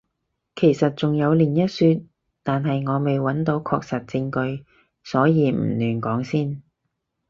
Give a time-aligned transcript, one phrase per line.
[0.55, 2.01] 其實仲有另一說，
[2.41, 4.65] 但係我未揾到確實證據，
[5.03, 6.63] 所以唔亂講先